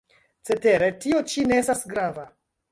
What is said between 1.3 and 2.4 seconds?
ĉi ne estas grava.